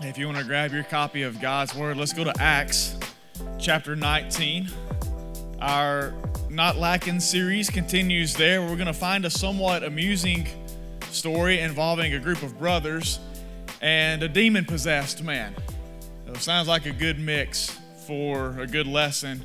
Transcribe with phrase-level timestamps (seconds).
[0.00, 2.96] If you want to grab your copy of God's Word, let's go to Acts
[3.58, 4.68] chapter 19.
[5.60, 6.14] Our
[6.48, 8.62] Not Lacking series continues there.
[8.62, 10.46] We're going to find a somewhat amusing
[11.10, 13.18] story involving a group of brothers
[13.80, 15.52] and a demon possessed man.
[16.34, 17.76] Sounds like a good mix
[18.06, 19.42] for a good lesson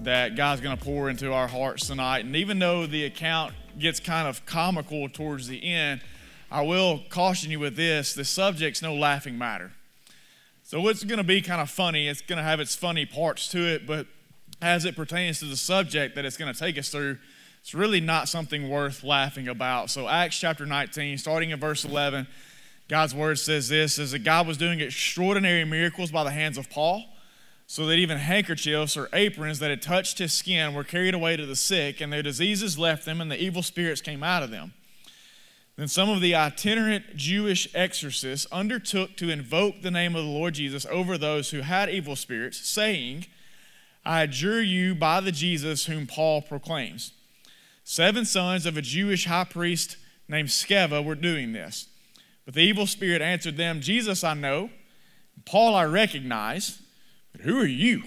[0.00, 2.24] that God's going to pour into our hearts tonight.
[2.24, 6.00] And even though the account gets kind of comical towards the end,
[6.50, 9.72] I will caution you with this the subject's no laughing matter.
[10.62, 12.08] So it's going to be kind of funny.
[12.08, 14.06] It's going to have its funny parts to it, but
[14.60, 17.18] as it pertains to the subject that it's going to take us through,
[17.60, 19.90] it's really not something worth laughing about.
[19.90, 22.26] So, Acts chapter 19, starting in verse 11,
[22.88, 26.70] God's word says this is that God was doing extraordinary miracles by the hands of
[26.70, 27.04] Paul,
[27.66, 31.44] so that even handkerchiefs or aprons that had touched his skin were carried away to
[31.44, 34.72] the sick, and their diseases left them, and the evil spirits came out of them.
[35.78, 40.54] Then some of the itinerant Jewish exorcists undertook to invoke the name of the Lord
[40.54, 43.26] Jesus over those who had evil spirits, saying,
[44.04, 47.12] I adjure you by the Jesus whom Paul proclaims.
[47.84, 51.86] Seven sons of a Jewish high priest named Sceva were doing this.
[52.44, 54.70] But the evil spirit answered them, Jesus I know,
[55.44, 56.82] Paul I recognize,
[57.30, 58.02] but who are you?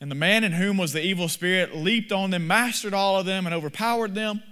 [0.00, 3.26] And the man in whom was the evil spirit leaped on them, mastered all of
[3.26, 4.42] them, and overpowered them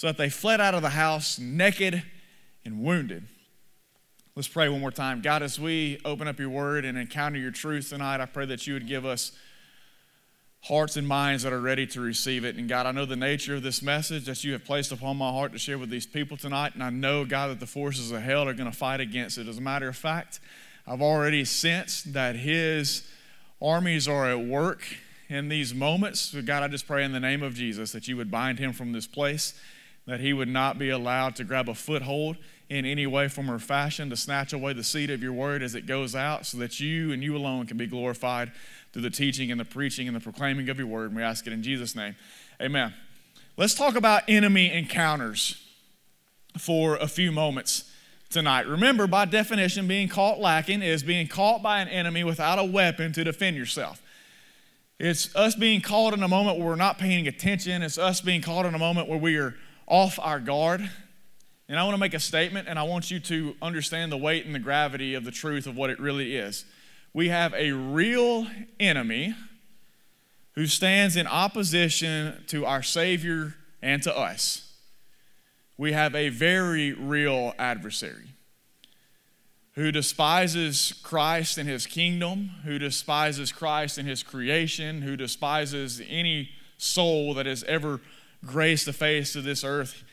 [0.00, 2.02] so that they fled out of the house naked
[2.64, 3.22] and wounded.
[4.34, 5.20] Let's pray one more time.
[5.20, 8.66] God, as we open up your word and encounter your truth tonight, I pray that
[8.66, 9.32] you would give us
[10.62, 12.56] hearts and minds that are ready to receive it.
[12.56, 15.30] And God, I know the nature of this message that you have placed upon my
[15.30, 16.72] heart to share with these people tonight.
[16.72, 19.48] And I know, God, that the forces of hell are going to fight against it.
[19.48, 20.40] As a matter of fact,
[20.86, 23.06] I've already sensed that his
[23.60, 24.82] armies are at work
[25.28, 26.20] in these moments.
[26.20, 28.72] So, God, I just pray in the name of Jesus that you would bind him
[28.72, 29.52] from this place
[30.06, 32.36] that he would not be allowed to grab a foothold
[32.68, 35.74] in any way, form, or fashion to snatch away the seed of your word as
[35.74, 38.52] it goes out, so that you and you alone can be glorified
[38.92, 41.08] through the teaching and the preaching and the proclaiming of your word.
[41.08, 42.14] And we ask it in Jesus' name.
[42.62, 42.94] Amen.
[43.56, 45.60] Let's talk about enemy encounters
[46.58, 47.90] for a few moments
[48.30, 48.66] tonight.
[48.66, 53.12] Remember, by definition, being caught lacking is being caught by an enemy without a weapon
[53.12, 54.00] to defend yourself.
[54.98, 57.82] It's us being caught in a moment where we're not paying attention.
[57.82, 59.56] It's us being caught in a moment where we are
[59.90, 60.88] off our guard.
[61.68, 64.46] And I want to make a statement, and I want you to understand the weight
[64.46, 66.64] and the gravity of the truth of what it really is.
[67.12, 68.46] We have a real
[68.78, 69.34] enemy
[70.54, 74.72] who stands in opposition to our Savior and to us.
[75.76, 78.28] We have a very real adversary
[79.74, 86.50] who despises Christ and his kingdom, who despises Christ and his creation, who despises any
[86.76, 88.00] soul that has ever
[88.44, 90.04] grace the face of this earth,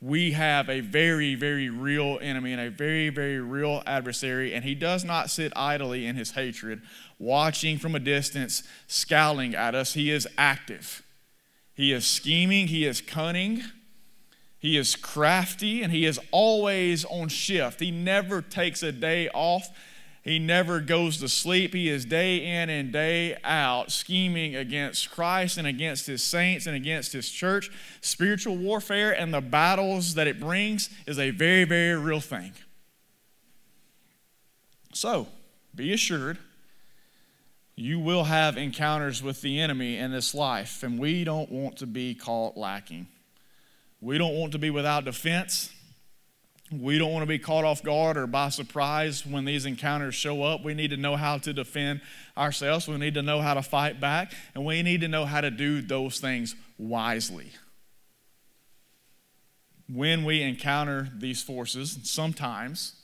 [0.00, 4.74] we have a very, very real enemy and a very, very real adversary, and he
[4.74, 6.82] does not sit idly in his hatred,
[7.20, 9.94] watching from a distance, scowling at us.
[9.94, 11.04] He is active.
[11.74, 13.62] He is scheming, he is cunning,
[14.58, 17.80] he is crafty, and he is always on shift.
[17.80, 19.68] He never takes a day off
[20.22, 21.74] he never goes to sleep.
[21.74, 26.76] He is day in and day out scheming against Christ and against his saints and
[26.76, 27.70] against his church.
[28.00, 32.52] Spiritual warfare and the battles that it brings is a very, very real thing.
[34.92, 35.26] So,
[35.74, 36.38] be assured
[37.74, 41.86] you will have encounters with the enemy in this life, and we don't want to
[41.86, 43.08] be caught lacking.
[44.00, 45.72] We don't want to be without defense.
[46.72, 50.42] We don't want to be caught off guard or by surprise when these encounters show
[50.42, 50.64] up.
[50.64, 52.00] We need to know how to defend
[52.36, 52.88] ourselves.
[52.88, 55.50] We need to know how to fight back, and we need to know how to
[55.50, 57.50] do those things wisely.
[59.88, 62.94] When we encounter these forces, sometimes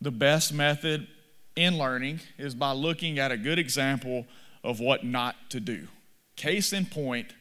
[0.00, 1.08] the best method
[1.56, 4.26] in learning is by looking at a good example
[4.62, 5.88] of what not to do.
[6.36, 7.34] Case in point,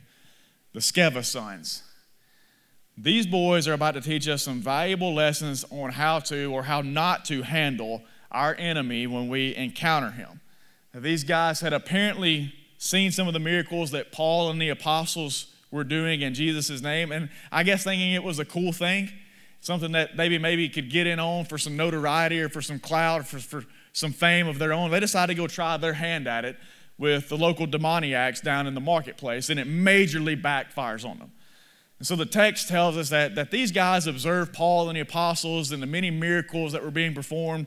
[0.73, 1.83] the Sceva sons.
[2.97, 6.81] These boys are about to teach us some valuable lessons on how to or how
[6.81, 10.39] not to handle our enemy when we encounter him.
[10.93, 15.47] Now, these guys had apparently seen some of the miracles that Paul and the apostles
[15.71, 19.11] were doing in Jesus' name, and I guess thinking it was a cool thing,
[19.59, 23.21] something that maybe maybe could get in on for some notoriety or for some clout
[23.21, 24.89] or for, for some fame of their own.
[24.89, 26.57] They decided to go try their hand at it
[26.97, 31.31] with the local demoniacs down in the marketplace, and it majorly backfires on them.
[32.05, 35.71] And so the text tells us that, that these guys observed Paul and the apostles
[35.71, 37.65] and the many miracles that were being performed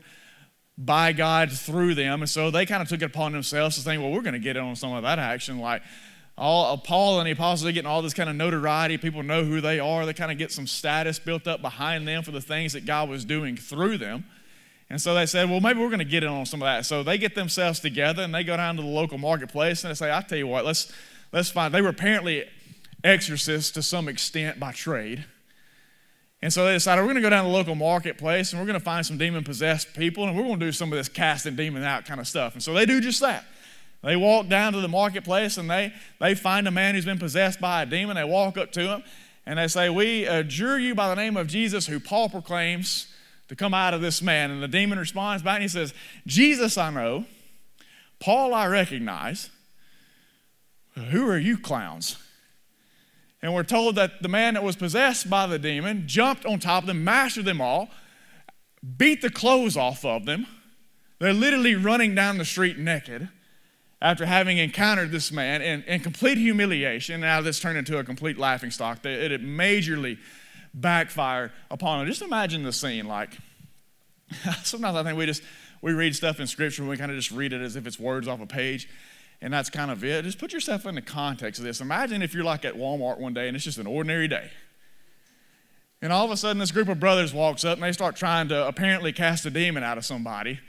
[0.77, 2.23] by God through them.
[2.23, 4.39] And so they kind of took it upon themselves to think, well, we're going to
[4.39, 5.59] get in on some of that action.
[5.59, 5.83] Like
[6.37, 8.97] all, uh, Paul and the apostles are getting all this kind of notoriety.
[8.97, 10.07] People know who they are.
[10.07, 13.09] They kind of get some status built up behind them for the things that God
[13.09, 14.25] was doing through them.
[14.89, 16.87] And so they said, well, maybe we're going to get in on some of that.
[16.87, 19.97] So they get themselves together and they go down to the local marketplace and they
[19.97, 20.93] say, I tell you what, let's,
[21.33, 21.75] let's find.
[21.75, 22.45] They were apparently
[23.05, 25.25] exorcists to some extent by trade.
[26.41, 28.67] And so they decided we're going to go down to the local marketplace and we're
[28.67, 31.09] going to find some demon possessed people and we're going to do some of this
[31.09, 32.55] casting demon out kind of stuff.
[32.55, 33.45] And so they do just that.
[34.03, 37.61] They walk down to the marketplace and they, they find a man who's been possessed
[37.61, 38.15] by a demon.
[38.15, 39.03] They walk up to him
[39.47, 43.09] and they say, We adjure you by the name of Jesus, who Paul proclaims
[43.49, 44.53] to come out of this man.
[44.53, 45.93] And the demon responds back and he says,
[46.27, 47.25] Jesus I know,
[48.21, 49.51] Paul I recognize.
[51.11, 52.17] Who are you clowns?
[53.43, 56.83] And we're told that the man that was possessed by the demon jumped on top
[56.83, 57.89] of them, mastered them all,
[58.97, 60.47] beat the clothes off of them.
[61.19, 63.29] They're literally running down the street naked
[64.01, 67.21] after having encountered this man in, in complete humiliation.
[67.21, 69.05] Now this turned into a complete laughing stock.
[69.05, 70.19] It had majorly
[70.75, 72.09] backfired upon them.
[72.09, 73.07] Just imagine the scene.
[73.07, 73.37] Like,
[74.63, 75.43] sometimes I think we just,
[75.83, 77.99] we read stuff in scripture and we kind of just read it as if it's
[77.99, 78.89] words off a page.
[79.41, 80.25] And that's kind of it.
[80.25, 81.81] Just put yourself in the context of this.
[81.81, 84.51] Imagine if you're like at Walmart one day and it's just an ordinary day.
[86.01, 88.49] And all of a sudden, this group of brothers walks up and they start trying
[88.49, 90.61] to apparently cast a demon out of somebody.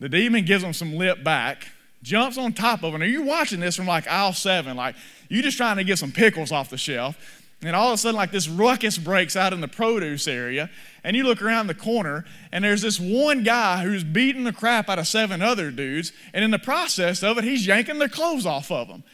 [0.00, 1.66] The demon gives them some lip back,
[2.02, 3.02] jumps on top of them.
[3.02, 4.76] Are you watching this from like aisle seven?
[4.76, 4.96] Like,
[5.28, 7.39] you're just trying to get some pickles off the shelf.
[7.62, 10.70] And all of a sudden, like this ruckus breaks out in the produce area.
[11.04, 14.88] And you look around the corner, and there's this one guy who's beating the crap
[14.88, 16.12] out of seven other dudes.
[16.32, 19.04] And in the process of it, he's yanking their clothes off of them.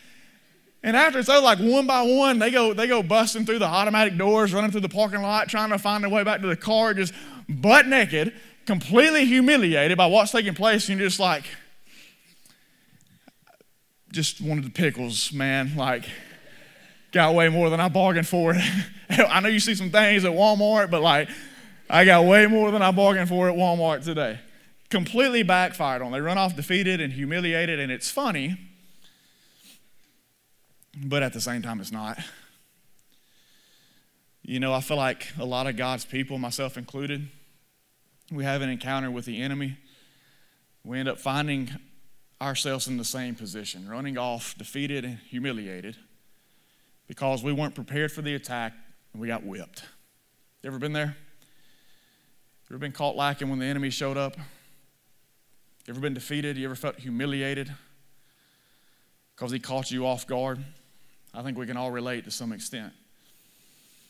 [0.83, 3.67] And after it's over, like one by one, they go, they go busting through the
[3.67, 6.57] automatic doors, running through the parking lot, trying to find their way back to the
[6.57, 7.13] car, just
[7.49, 8.33] butt naked,
[8.67, 10.89] completely humiliated by what's taking place.
[10.89, 11.45] And you're just like,
[14.13, 15.75] just wanted the pickles, man.
[15.75, 16.05] Like,
[17.17, 18.55] got way more than I bargained for.
[19.11, 21.29] I know you see some things at Walmart, but like,
[21.89, 24.39] I got way more than I bargained for at Walmart today.
[24.91, 26.13] Completely backfired on.
[26.13, 28.59] They run off defeated and humiliated, and it's funny,
[30.95, 32.19] but at the same time, it's not.
[34.43, 37.29] You know, I feel like a lot of God's people, myself included,
[38.31, 39.79] we have an encounter with the enemy.
[40.85, 41.71] We end up finding
[42.41, 45.97] ourselves in the same position, running off defeated and humiliated
[47.07, 48.73] because we weren't prepared for the attack
[49.13, 49.85] and we got whipped.
[50.63, 51.17] You ever been there?
[52.69, 54.37] You ever been caught lacking when the enemy showed up?
[54.37, 56.57] You ever been defeated?
[56.57, 57.73] You ever felt humiliated
[59.35, 60.65] because he caught you off guard?
[61.33, 62.93] I think we can all relate to some extent.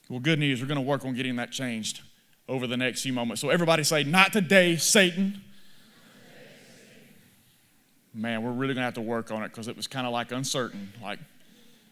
[0.08, 2.00] Well, good news, we're going to work on getting that changed
[2.48, 3.42] over the next few moments.
[3.42, 5.42] So, everybody say, Not today, Satan.
[8.14, 10.12] Man, we're really going to have to work on it because it was kind of
[10.12, 10.90] like uncertain.
[11.02, 11.18] Like,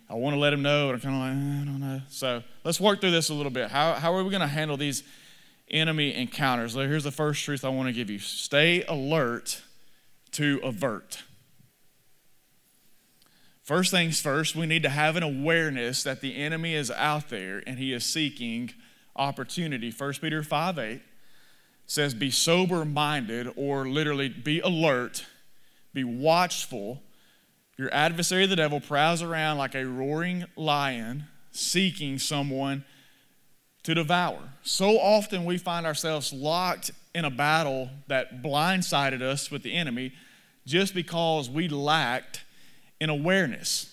[0.09, 2.03] I want to let him know, but I'm kind of like, eh, I don't know.
[2.09, 3.71] So let's work through this a little bit.
[3.71, 5.03] How, how are we going to handle these
[5.71, 6.75] enemy encounters?
[6.75, 9.63] Here's the first truth I want to give you stay alert
[10.33, 11.23] to avert.
[13.63, 17.63] First things first, we need to have an awareness that the enemy is out there
[17.67, 18.73] and he is seeking
[19.17, 19.91] opportunity.
[19.91, 21.01] 1 Peter 5 8
[21.87, 25.25] says, Be sober minded, or literally be alert,
[25.95, 27.03] be watchful
[27.77, 32.85] your adversary, the devil, prowls around like a roaring lion seeking someone
[33.83, 34.39] to devour.
[34.63, 40.13] So often we find ourselves locked in a battle that blindsided us with the enemy
[40.67, 42.45] just because we lacked
[43.01, 43.91] in awareness.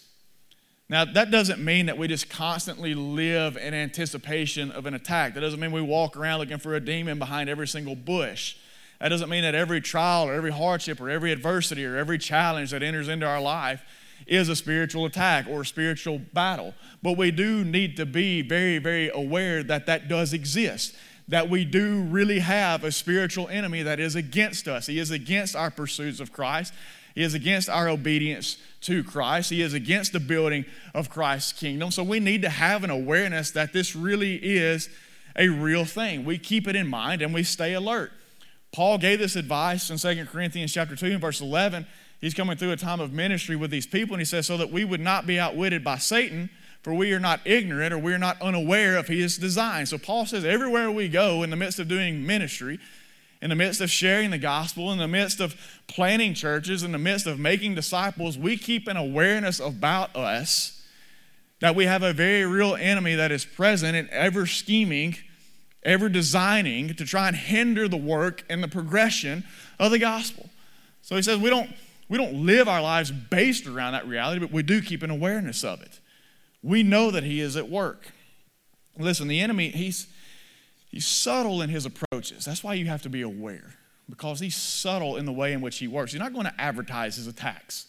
[0.90, 5.34] Now, that doesn't mean that we just constantly live in anticipation of an attack.
[5.34, 8.58] That doesn't mean we walk around looking for a demon behind every single bush.
[9.01, 12.70] That doesn't mean that every trial or every hardship or every adversity or every challenge
[12.70, 13.81] that enters into our life
[14.27, 16.75] is a spiritual attack or a spiritual battle.
[17.01, 20.96] But we do need to be very, very aware that that does exist.
[21.27, 24.86] That we do really have a spiritual enemy that is against us.
[24.86, 26.72] He is against our pursuits of Christ.
[27.15, 29.50] He is against our obedience to Christ.
[29.50, 31.89] He is against the building of Christ's kingdom.
[31.89, 34.89] So we need to have an awareness that this really is
[35.36, 36.24] a real thing.
[36.24, 38.12] We keep it in mind and we stay alert.
[38.72, 41.86] Paul gave this advice in 2 Corinthians chapter 2 and verse 11.
[42.22, 44.72] He's coming through a time of ministry with these people, and he says, So that
[44.72, 46.50] we would not be outwitted by Satan,
[46.82, 49.86] for we are not ignorant or we are not unaware of his design.
[49.86, 52.80] So Paul says, everywhere we go in the midst of doing ministry,
[53.42, 55.56] in the midst of sharing the gospel, in the midst of
[55.88, 60.84] planting churches, in the midst of making disciples, we keep an awareness about us
[61.60, 65.16] that we have a very real enemy that is present and ever scheming
[65.84, 69.44] ever designing to try and hinder the work and the progression
[69.80, 70.50] of the gospel.
[71.02, 71.72] So he says we don't,
[72.08, 75.64] we don't live our lives based around that reality, but we do keep an awareness
[75.64, 76.00] of it.
[76.62, 78.12] We know that he is at work.
[79.00, 80.08] Listen, the enemy, he's,
[80.90, 82.46] he's subtle in his approaches.
[82.46, 83.76] That's why you have to be aware.
[84.12, 86.12] because he's subtle in the way in which he works.
[86.12, 87.88] He's not going to advertise his attacks.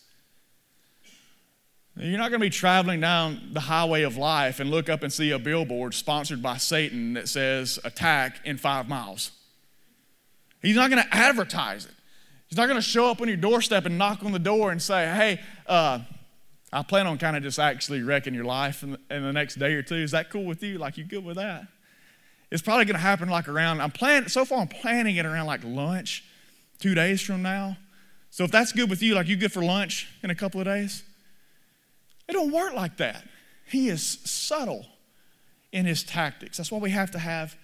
[1.97, 5.13] You're not going to be traveling down the highway of life and look up and
[5.13, 9.31] see a billboard sponsored by Satan that says attack in five miles.
[10.63, 11.93] He's not going to advertise it.
[12.49, 14.81] He's not going to show up on your doorstep and knock on the door and
[14.81, 16.01] say, hey, uh,
[16.73, 19.57] I plan on kind of just actually wrecking your life in the, in the, next
[19.57, 19.97] day or two.
[19.97, 20.79] Is that cool with you?
[20.79, 21.67] Like, you good with that?
[22.51, 25.47] It's probably going to happen like around, I'm planning, so far I'm planning it around
[25.47, 26.25] like lunch
[26.79, 27.77] two days from now.
[28.31, 30.67] So if that's good with you, like you good for lunch in a couple of
[30.67, 31.03] days?
[32.29, 33.25] It don't work like that.
[33.67, 34.87] He is subtle
[35.73, 36.57] in his tactics.
[36.57, 37.57] That's why we have to have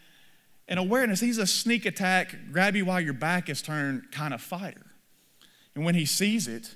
[0.66, 1.20] an awareness.
[1.20, 4.86] He's a sneak attack, grab you while your back is turned kind of fighter.
[5.74, 6.74] And when he sees it,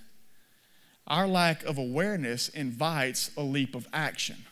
[1.06, 4.44] our lack of awareness invites a leap of action.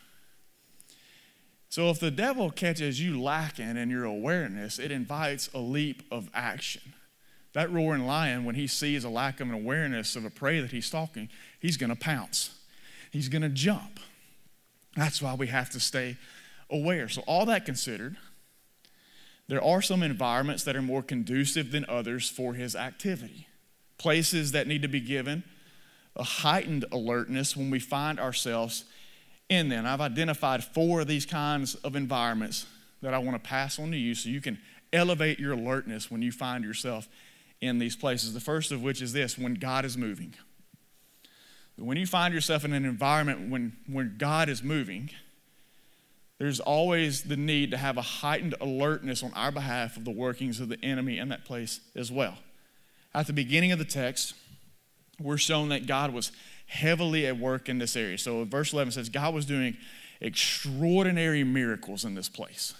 [1.69, 6.29] So if the devil catches you lacking in your awareness, it invites a leap of
[6.33, 6.93] action.
[7.53, 10.71] That roaring lion, when he sees a lack of an awareness of a prey that
[10.71, 12.51] he's stalking, he's going to pounce
[13.11, 13.99] he's going to jump.
[14.95, 16.17] That's why we have to stay
[16.69, 17.07] aware.
[17.07, 18.17] So, all that considered,
[19.47, 23.47] there are some environments that are more conducive than others for his activity.
[23.97, 25.43] Places that need to be given
[26.15, 28.85] a heightened alertness when we find ourselves
[29.49, 29.85] in them.
[29.85, 32.65] I've identified four of these kinds of environments
[33.01, 34.59] that I want to pass on to you so you can
[34.93, 37.07] elevate your alertness when you find yourself
[37.61, 38.33] in these places.
[38.33, 40.33] The first of which is this when God is moving.
[41.77, 45.09] When you find yourself in an environment when, when God is moving,
[46.37, 50.59] there's always the need to have a heightened alertness on our behalf of the workings
[50.59, 52.37] of the enemy in that place as well.
[53.13, 54.33] At the beginning of the text,
[55.19, 56.31] we're shown that God was
[56.65, 58.17] heavily at work in this area.
[58.17, 59.77] So verse 11 says, God was doing
[60.19, 62.73] extraordinary miracles in this place.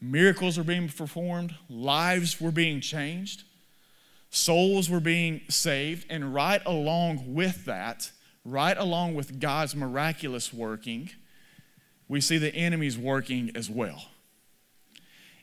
[0.00, 3.42] Miracles were being performed, lives were being changed.
[4.30, 8.12] Souls were being saved, and right along with that,
[8.44, 11.10] right along with God's miraculous working,
[12.08, 14.06] we see the enemy's working as well.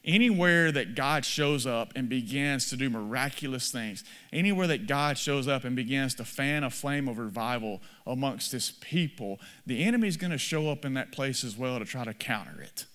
[0.03, 5.47] Anywhere that God shows up and begins to do miraculous things, anywhere that God shows
[5.47, 10.31] up and begins to fan a flame of revival amongst his people, the enemy's going
[10.31, 12.85] to show up in that place as well to try to counter it.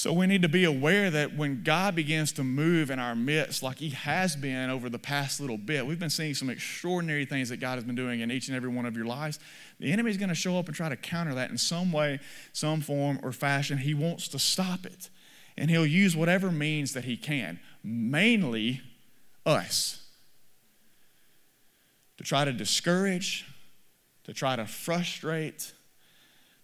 [0.00, 3.62] So we need to be aware that when God begins to move in our midst,
[3.62, 7.50] like He has been over the past little bit, we've been seeing some extraordinary things
[7.50, 9.38] that God has been doing in each and every one of your lives.
[9.78, 12.18] The enemy is going to show up and try to counter that in some way,
[12.54, 13.76] some form, or fashion.
[13.76, 15.10] He wants to stop it.
[15.58, 18.80] And He'll use whatever means that He can, mainly
[19.44, 20.02] us,
[22.16, 23.44] to try to discourage,
[24.24, 25.74] to try to frustrate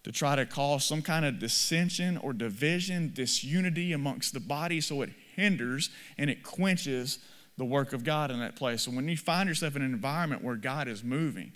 [0.07, 5.03] to try to cause some kind of dissension or division, disunity amongst the body so
[5.03, 7.19] it hinders and it quenches
[7.57, 8.83] the work of God in that place.
[8.83, 11.51] So when you find yourself in an environment where God is moving,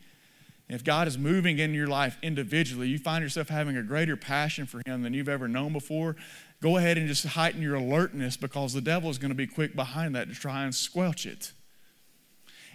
[0.69, 4.67] if God is moving in your life individually, you find yourself having a greater passion
[4.67, 6.17] for Him than you've ever known before,
[6.61, 9.77] go ahead and just heighten your alertness because the devil is going to be quick
[9.77, 11.53] behind that to try and squelch it.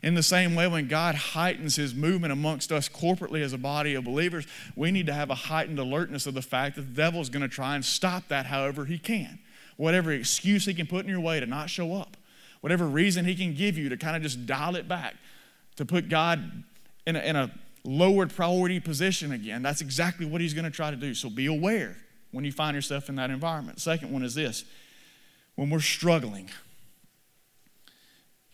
[0.05, 3.95] In the same way, when God heightens his movement amongst us corporately as a body
[3.95, 4.45] of believers,
[4.75, 7.41] we need to have a heightened alertness of the fact that the devil is going
[7.41, 9.39] to try and stop that however he can.
[9.77, 12.17] Whatever excuse he can put in your way to not show up,
[12.61, 15.15] whatever reason he can give you to kind of just dial it back,
[15.77, 16.63] to put God
[17.07, 17.51] in a, in a
[17.83, 19.63] lowered priority position again.
[19.63, 21.15] That's exactly what he's going to try to do.
[21.15, 21.97] So be aware
[22.29, 23.81] when you find yourself in that environment.
[23.81, 24.65] Second one is this
[25.55, 26.51] when we're struggling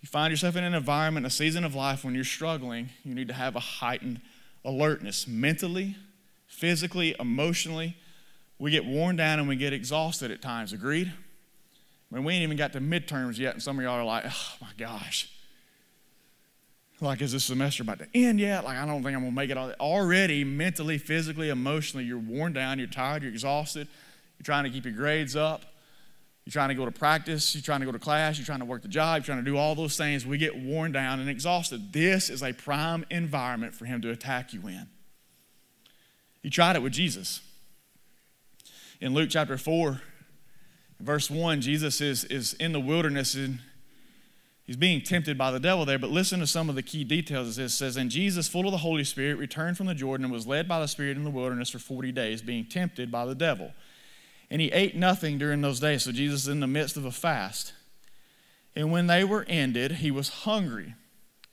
[0.02, 3.28] you find yourself in an environment, a season of life when you're struggling, you need
[3.28, 4.20] to have a heightened
[4.66, 5.96] alertness mentally,
[6.48, 7.96] physically, emotionally.
[8.58, 10.74] We get worn down and we get exhausted at times.
[10.74, 11.12] Agreed?
[12.12, 14.26] I mean, we ain't even got to midterms yet, and some of y'all are like,
[14.28, 15.32] oh my gosh.
[17.00, 18.64] Like, is this semester about to end yet?
[18.64, 19.72] Like, I don't think I'm gonna make it all.
[19.80, 23.88] Already, mentally, physically, emotionally, you're worn down, you're tired, you're exhausted,
[24.38, 25.66] you're trying to keep your grades up.
[26.46, 28.66] You're trying to go to practice, you're trying to go to class, you're trying to
[28.66, 30.26] work the job, you're trying to do all those things.
[30.26, 31.94] We get worn down and exhausted.
[31.94, 34.88] This is a prime environment for him to attack you in.
[36.42, 37.42] He tried it with Jesus.
[39.00, 40.02] In Luke chapter 4,
[41.00, 43.60] verse 1, Jesus is, is in the wilderness and
[44.64, 46.00] he's being tempted by the devil there.
[46.00, 47.60] But listen to some of the key details.
[47.60, 50.48] It says, And Jesus, full of the Holy Spirit, returned from the Jordan and was
[50.48, 53.74] led by the Spirit in the wilderness for 40 days, being tempted by the devil
[54.52, 56.04] and he ate nothing during those days.
[56.04, 57.72] So Jesus is in the midst of a fast.
[58.76, 60.94] And when they were ended, he was hungry.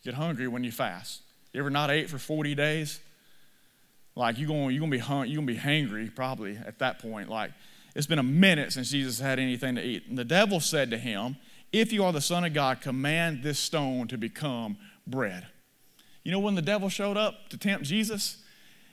[0.02, 1.23] You get hungry when you fast.
[1.52, 2.99] You ever not ate for 40 days?
[4.17, 7.28] Like you're going, you're to be hung, you're to be hangry probably at that point.
[7.28, 7.52] Like
[7.95, 10.07] It's been a minute since Jesus had anything to eat.
[10.09, 11.37] And the devil said to him,
[11.73, 14.76] If you are the Son of God, command this stone to become
[15.07, 15.47] bread.
[16.25, 18.38] You know when the devil showed up to tempt Jesus?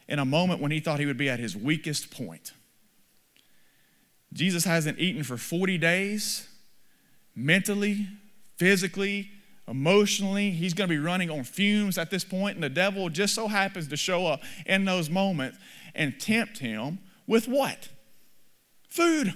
[0.08, 2.54] In a moment when he thought he would be at his weakest point.
[4.36, 6.48] Jesus hasn't eaten for 40 days,
[7.36, 8.06] mentally,
[8.58, 9.32] physically,
[9.66, 10.52] emotionally.
[10.52, 13.48] He's going to be running on fumes at this point, and the devil just so
[13.48, 15.58] happens to show up in those moments
[15.96, 17.88] and tempt him with what?
[18.90, 19.34] Food.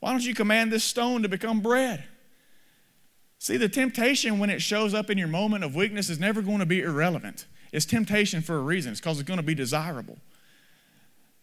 [0.00, 2.02] Why don't you command this stone to become bread?
[3.38, 6.58] See, the temptation when it shows up in your moment of weakness is never going
[6.58, 7.46] to be irrelevant.
[7.72, 10.18] It's temptation for a reason, it's because it's going to be desirable.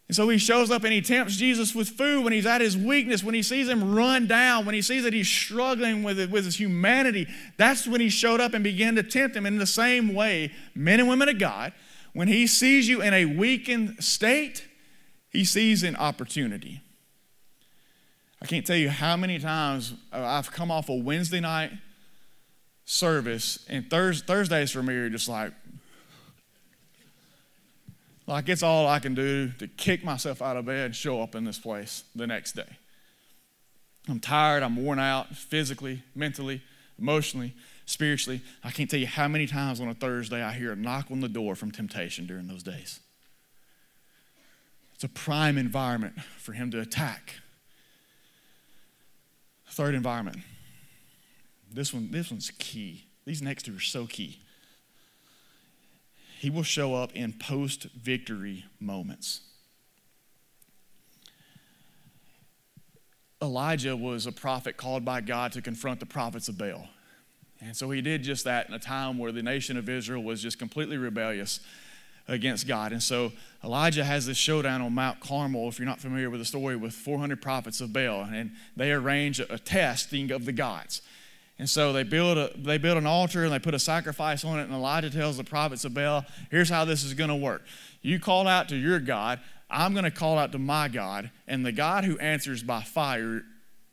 [0.08, 2.78] And so he shows up and he tempts Jesus with food when he's at his
[2.78, 6.30] weakness, when he sees him run down, when he sees that he's struggling with, it,
[6.30, 7.28] with his humanity.
[7.58, 9.46] That's when he showed up and began to tempt him.
[9.46, 11.74] in the same way, men and women of God,
[12.14, 14.66] when he sees you in a weakened state,
[15.30, 16.82] he sees an opportunity.
[18.42, 21.72] I can't tell you how many times I've come off a Wednesday night
[22.86, 25.52] service, and Thurs- Thursdays for me are just like,
[28.28, 31.34] like it's all I can do to kick myself out of bed and show up
[31.34, 32.78] in this place the next day.
[34.10, 36.62] I'm tired, I'm worn out physically, mentally,
[37.00, 37.56] emotionally,
[37.86, 38.42] spiritually.
[38.64, 41.22] I can't tell you how many times on a Thursday I hear a knock on
[41.22, 43.00] the door from temptation during those days.
[44.94, 47.36] It's a prime environment for him to attack.
[49.70, 50.40] Third environment.
[51.72, 53.06] This one, this one's key.
[53.26, 54.40] These next two are so key
[56.40, 59.42] he will show up in post victory moments.
[63.42, 66.88] Elijah was a prophet called by God to confront the prophets of Baal.
[67.60, 70.42] And so he did just that in a time where the nation of Israel was
[70.42, 71.60] just completely rebellious
[72.28, 72.92] against God.
[72.92, 73.32] And so
[73.64, 76.94] Elijah has this showdown on Mount Carmel, if you're not familiar with the story, with
[76.94, 78.28] 400 prophets of Baal.
[78.32, 81.02] And they arrange a testing of the gods.
[81.60, 84.60] And so they build, a, they build an altar and they put a sacrifice on
[84.60, 84.64] it.
[84.64, 87.64] And Elijah tells the prophets of Baal, here's how this is going to work.
[88.02, 89.40] You call out to your God,
[89.70, 93.44] I'm going to call out to my God, and the God who answers by fire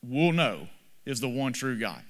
[0.02, 0.68] will know
[1.04, 2.00] is the one true God.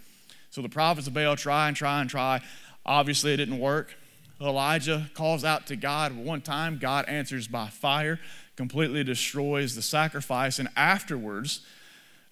[0.50, 2.40] So the prophets of Baal try and try and try.
[2.84, 3.96] Obviously, it didn't work.
[4.40, 6.78] Elijah calls out to God one time.
[6.78, 8.20] God answers by fire,
[8.56, 11.60] completely destroys the sacrifice, and afterwards,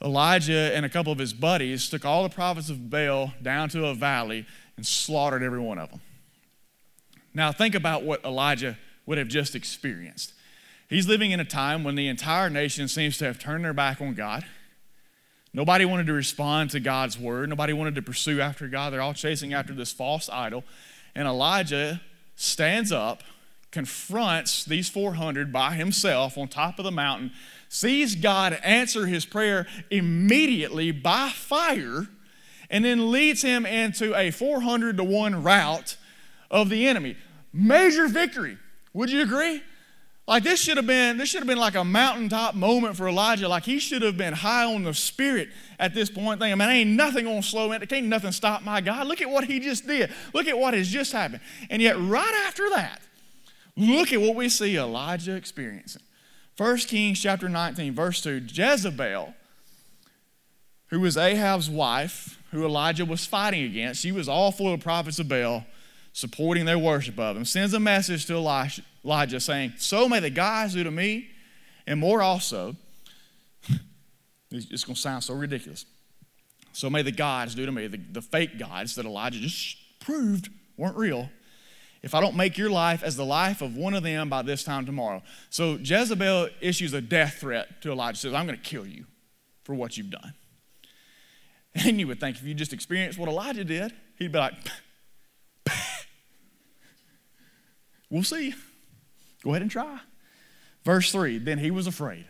[0.02, 3.86] Elijah and a couple of his buddies took all the prophets of Baal down to
[3.86, 6.00] a valley and slaughtered every one of them.
[7.34, 10.34] Now, think about what Elijah would have just experienced.
[10.88, 14.00] He's living in a time when the entire nation seems to have turned their back
[14.00, 14.44] on God.
[15.54, 17.48] Nobody wanted to respond to God's word.
[17.48, 18.92] Nobody wanted to pursue after God.
[18.92, 20.64] They're all chasing after this false idol.
[21.14, 22.00] And Elijah
[22.36, 23.22] stands up,
[23.70, 27.32] confronts these 400 by himself on top of the mountain,
[27.72, 32.06] sees God answer his prayer immediately by fire,
[32.68, 35.96] and then leads him into a 400 to 1 rout
[36.50, 37.16] of the enemy.
[37.50, 38.58] Major victory.
[38.92, 39.62] Would you agree?
[40.28, 43.48] Like this should have been this should have been like a mountaintop moment for Elijah.
[43.48, 46.90] Like he should have been high on the spirit at this point, thinking, man, ain't
[46.90, 47.78] nothing gonna slow me.
[47.86, 49.06] Can't nothing stop my God.
[49.06, 50.12] Look at what he just did.
[50.34, 51.40] Look at what has just happened.
[51.70, 53.00] And yet, right after that,
[53.78, 56.02] look at what we see Elijah experiencing.
[56.62, 59.34] 1 Kings chapter 19, verse 2 Jezebel,
[60.90, 65.18] who was Ahab's wife, who Elijah was fighting against, she was all full of prophets
[65.18, 65.66] of Baal,
[66.12, 70.30] supporting their worship of him, sends a message to Elijah, Elijah saying, So may the
[70.30, 71.30] gods do to me,
[71.84, 72.76] and more also.
[74.52, 75.84] it's going to sound so ridiculous.
[76.72, 80.48] So may the gods do to me, the, the fake gods that Elijah just proved
[80.76, 81.28] weren't real
[82.02, 84.64] if I don't make your life as the life of one of them by this
[84.64, 85.22] time tomorrow.
[85.50, 89.06] So Jezebel issues a death threat to Elijah, says, I'm going to kill you
[89.62, 90.34] for what you've done.
[91.74, 94.54] And you would think if you just experienced what Elijah did, he'd be like,
[98.10, 98.52] we'll see.
[99.42, 100.00] Go ahead and try.
[100.84, 102.26] Verse 3 Then he was afraid.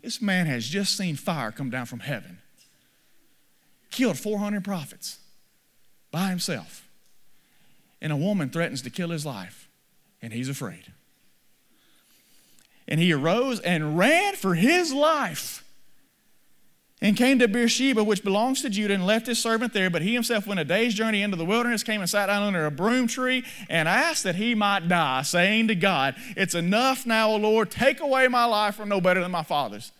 [0.00, 2.38] This man has just seen fire come down from heaven,
[3.90, 5.18] killed 400 prophets
[6.14, 6.88] by himself.
[8.00, 9.68] And a woman threatens to kill his life,
[10.22, 10.92] and he's afraid.
[12.86, 15.64] And he arose and ran for his life
[17.02, 19.90] and came to Beersheba, which belongs to Judah, and left his servant there.
[19.90, 22.64] But he himself went a day's journey into the wilderness, came and sat down under
[22.64, 27.30] a broom tree, and asked that he might die, saying to God, It's enough now,
[27.30, 29.90] O Lord, take away my life, for no better than my father's.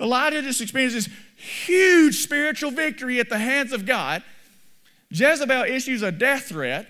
[0.00, 4.24] Elijah just experienced this huge spiritual victory at the hands of God.
[5.10, 6.88] Jezebel issues a death threat.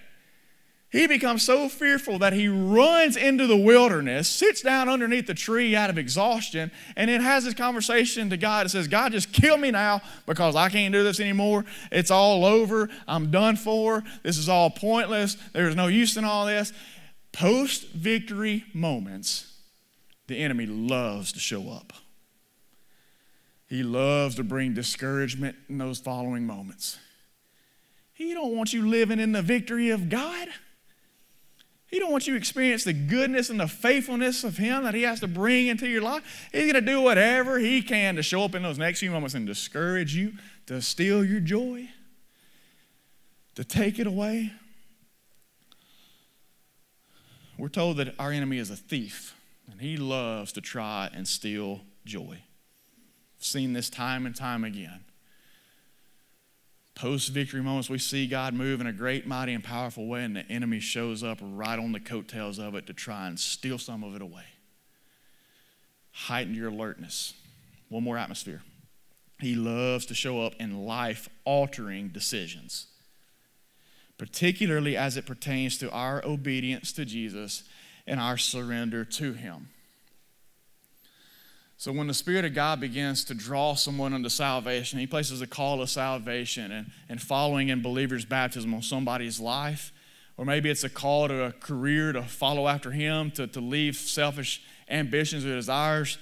[0.90, 5.76] he becomes so fearful that he runs into the wilderness, sits down underneath the tree
[5.76, 9.59] out of exhaustion, and then has this conversation to God and says, God, just kill
[9.59, 11.64] me now because I can't do this anymore.
[11.92, 12.88] It's all over.
[13.07, 14.05] I'm done for.
[14.22, 15.37] This is all pointless.
[15.52, 16.72] There's no use in all this.
[17.33, 19.52] Post victory moments,
[20.29, 21.92] the enemy loves to show up.
[23.68, 26.98] He loves to bring discouragement in those following moments.
[28.16, 30.48] He don't want you living in the victory of God.
[31.87, 35.02] He don't want you to experience the goodness and the faithfulness of Him that He
[35.02, 36.48] has to bring into your life.
[36.50, 39.35] He's going to do whatever He can to show up in those next few moments
[39.35, 40.33] and discourage you,
[40.64, 41.90] to steal your joy,
[43.55, 44.50] to take it away.
[47.59, 49.35] We're told that our enemy is a thief,
[49.70, 52.38] and he loves to try and steal joy.
[53.38, 55.06] I've seen this time and time again
[56.96, 60.35] post victory moments, we see God move in a great, mighty, and powerful way, and
[60.35, 64.02] the enemy shows up right on the coattails of it to try and steal some
[64.02, 64.46] of it away.
[66.11, 67.35] Heighten your alertness.
[67.88, 68.62] One more atmosphere.
[69.38, 72.87] He loves to show up in life altering decisions,
[74.16, 77.64] particularly as it pertains to our obedience to Jesus
[78.06, 79.68] and our surrender to Him.
[81.78, 85.46] So when the Spirit of God begins to draw someone unto salvation, He places a
[85.46, 89.92] call to salvation and, and following in believers' baptism on somebody's life.
[90.38, 93.96] Or maybe it's a call to a career to follow after Him, to, to leave
[93.96, 96.16] selfish ambitions or desires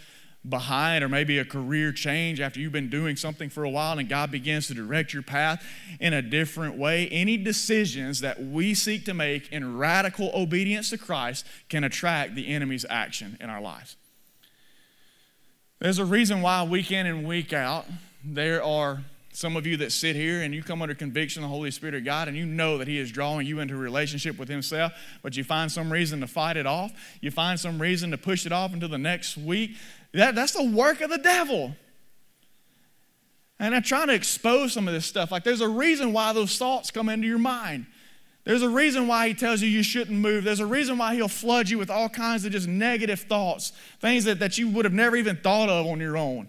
[0.49, 4.09] behind, or maybe a career change after you've been doing something for a while and
[4.09, 5.65] God begins to direct your path
[6.01, 7.09] in a different way.
[7.09, 12.49] Any decisions that we seek to make in radical obedience to Christ can attract the
[12.49, 13.97] enemy's action in our lives.
[15.85, 17.85] There's a reason why week in and week out,
[18.25, 21.55] there are some of you that sit here and you come under conviction of the
[21.55, 24.39] Holy Spirit of God and you know that He is drawing you into a relationship
[24.39, 26.91] with Himself, but you find some reason to fight it off.
[27.21, 29.77] You find some reason to push it off until the next week.
[30.15, 31.77] That, that's the work of the devil.
[33.61, 35.31] And I'm trying to expose some of this stuff.
[35.31, 37.85] Like, there's a reason why those thoughts come into your mind.
[38.45, 40.45] There's a reason why he tells you you shouldn't move.
[40.45, 44.25] There's a reason why he'll flood you with all kinds of just negative thoughts, things
[44.25, 46.49] that, that you would have never even thought of on your own.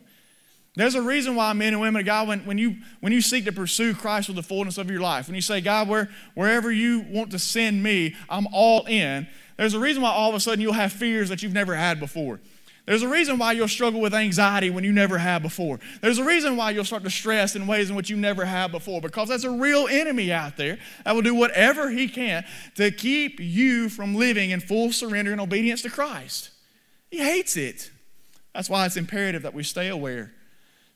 [0.75, 3.45] There's a reason why men and women of God, when, when, you, when you seek
[3.45, 6.69] to pursue Christ with the fullness of your life, when you say, God, where, wherever
[6.69, 10.39] you want to send me, I'm all in, there's a reason why all of a
[10.41, 12.41] sudden you'll have fears that you've never had before.
[12.85, 15.79] There's a reason why you'll struggle with anxiety when you never have before.
[16.01, 18.71] There's a reason why you'll start to stress in ways in which you never have
[18.71, 22.45] before because that's a real enemy out there that will do whatever he can
[22.75, 26.51] to keep you from living in full surrender and obedience to Christ.
[27.09, 27.89] He hates it.
[28.53, 30.33] That's why it's imperative that we stay aware.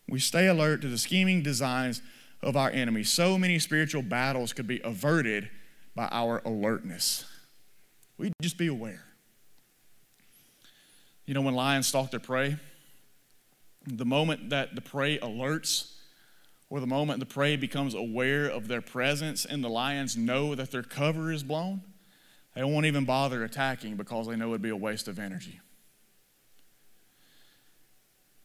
[0.07, 2.03] We stay alert to the scheming designs
[2.43, 3.03] of our enemy.
[3.03, 5.49] So many spiritual battles could be averted
[5.95, 7.25] by our alertness.
[8.17, 9.08] We just be aware.
[11.29, 12.55] You know, when lions stalk their prey,
[13.85, 15.91] the moment that the prey alerts,
[16.71, 20.71] or the moment the prey becomes aware of their presence and the lions know that
[20.71, 21.83] their cover is blown,
[22.55, 25.59] they won't even bother attacking because they know it'd be a waste of energy.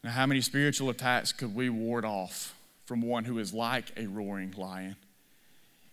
[0.02, 4.08] Now, how many spiritual attacks could we ward off from one who is like a
[4.08, 4.96] roaring lion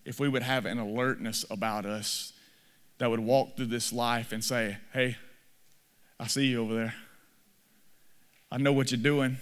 [0.03, 2.33] if we would have an alertness about us
[2.97, 5.15] that would walk through this life and say, hey,
[6.21, 6.93] I see you over there.
[8.51, 9.37] I know what you're doing.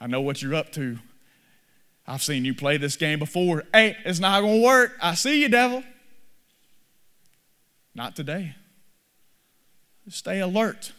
[0.00, 0.98] I know what you're up to.
[2.04, 3.62] I've seen you play this game before.
[3.72, 4.96] Hey, it's not going to work.
[5.00, 5.84] I see you, devil.
[7.94, 8.56] Not today.
[10.08, 10.92] Stay alert.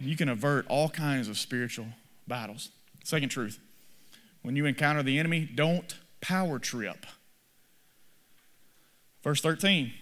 [0.00, 1.86] You can avert all kinds of spiritual
[2.26, 2.70] battles.
[3.04, 3.60] Second truth
[4.42, 7.06] when you encounter the enemy, don't power trip.
[9.22, 9.92] Verse 13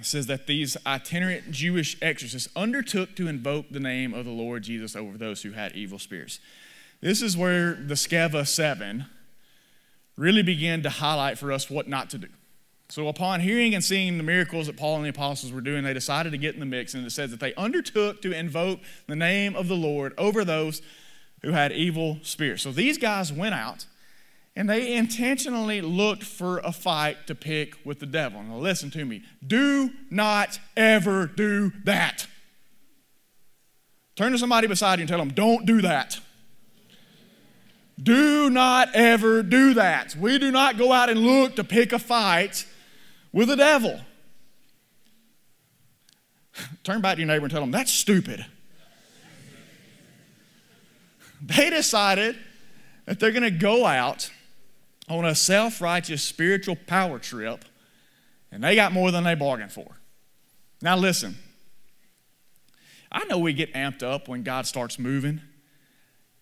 [0.00, 4.62] it says that these itinerant Jewish exorcists undertook to invoke the name of the Lord
[4.62, 6.40] Jesus over those who had evil spirits.
[7.00, 9.06] This is where the Sceva 7
[10.16, 12.28] really began to highlight for us what not to do.
[12.88, 15.94] So, upon hearing and seeing the miracles that Paul and the apostles were doing, they
[15.94, 19.16] decided to get in the mix, and it says that they undertook to invoke the
[19.16, 20.82] name of the Lord over those
[21.42, 22.62] who had evil spirits.
[22.62, 23.86] So, these guys went out
[24.56, 28.42] and they intentionally looked for a fight to pick with the devil.
[28.42, 29.22] Now, listen to me.
[29.44, 32.26] Do not ever do that.
[34.14, 36.20] Turn to somebody beside you and tell them, don't do that.
[38.00, 40.14] Do not ever do that.
[40.16, 42.64] We do not go out and look to pick a fight
[43.32, 44.00] with the devil.
[46.84, 48.46] Turn back to your neighbor and tell them, that's stupid.
[51.42, 52.36] They decided
[53.06, 54.30] that they're going to go out
[55.08, 57.64] on a self righteous spiritual power trip
[58.50, 59.98] And they got more than they bargained for.
[60.80, 61.36] Now, listen,
[63.10, 65.40] I know we get amped up when God starts moving.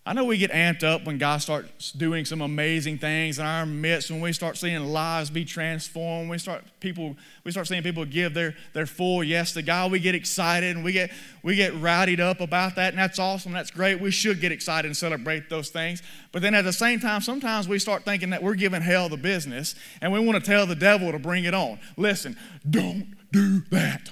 [0.04, 3.64] I know we get amped up when God starts doing some amazing things in our
[3.64, 8.04] midst, when we start seeing lives be transformed, we start people, we start seeing people
[8.04, 9.92] give their, their full yes to God.
[9.92, 11.12] We get excited and we get
[11.44, 13.52] we get rowdied up about that, and that's awesome.
[13.52, 14.00] That's great.
[14.00, 16.02] We should get excited and celebrate those things.
[16.32, 19.16] But then at the same time, sometimes we start thinking that we're giving hell the
[19.16, 21.78] business and we want to tell the devil to bring it on.
[21.96, 22.36] Listen,
[22.68, 24.10] don't do that.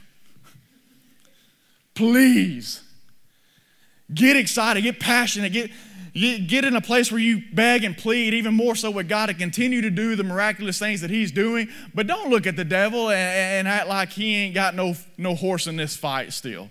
[1.94, 2.82] Please
[4.12, 5.70] Get excited, get passionate, get,
[6.12, 9.34] get, in a place where you beg and plead even more so with God to
[9.34, 11.68] continue to do the miraculous things that He's doing.
[11.94, 15.34] But don't look at the devil and, and act like he ain't got no, no
[15.34, 16.70] horse in this fight still.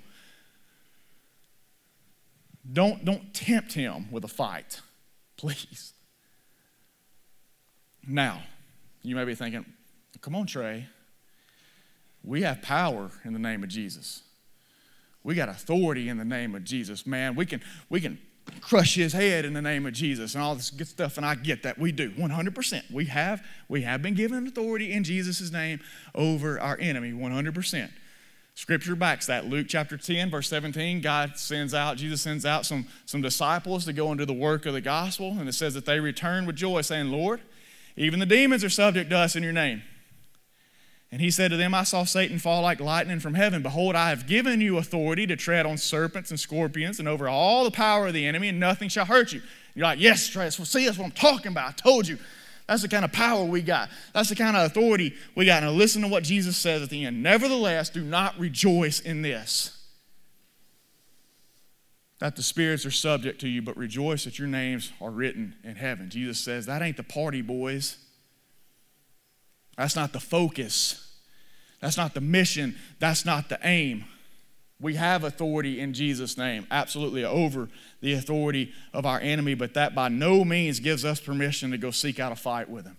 [2.71, 4.81] Don't, don't tempt him with a fight,
[5.37, 5.93] please.
[8.07, 8.43] Now,
[9.01, 9.65] you may be thinking,
[10.21, 10.87] come on, Trey.
[12.23, 14.23] We have power in the name of Jesus.
[15.29, 17.35] We got authority in the name of Jesus, man.
[17.35, 18.17] We can, we can
[18.61, 21.35] crush his head in the name of Jesus and all this good stuff, and I
[21.35, 21.77] get that.
[21.77, 22.91] We do, 100%.
[22.91, 25.81] We have, we have been given authority in Jesus' name
[26.15, 27.91] over our enemy, 100%.
[28.55, 29.45] Scripture backs that.
[29.45, 33.93] Luke chapter 10, verse 17, God sends out, Jesus sends out some, some disciples to
[33.93, 36.81] go into the work of the gospel, and it says that they return with joy,
[36.81, 37.39] saying, Lord,
[37.95, 39.83] even the demons are subject to us in your name.
[41.11, 43.63] And he said to them, I saw Satan fall like lightning from heaven.
[43.63, 47.63] Behold, I have given you authority to tread on serpents and scorpions and over all
[47.63, 49.41] the power of the enemy, and nothing shall hurt you.
[49.73, 51.69] You're like, yes, Trey, see, that's what I'm talking about.
[51.69, 52.19] I told you.
[52.67, 53.89] That's the kind of power we got.
[54.13, 55.63] That's the kind of authority we got.
[55.63, 57.23] Now listen to what Jesus says at the end.
[57.23, 59.75] Nevertheless, do not rejoice in this.
[62.19, 65.77] That the spirits are subject to you, but rejoice that your names are written in
[65.77, 66.11] heaven.
[66.11, 67.97] Jesus says, that ain't the party, boys.
[69.79, 71.09] That's not the focus.
[71.79, 72.75] That's not the mission.
[72.99, 74.03] That's not the aim.
[74.81, 77.69] We have authority in Jesus' name, absolutely over
[78.01, 81.91] the authority of our enemy, but that by no means gives us permission to go
[81.91, 82.97] seek out a fight with him.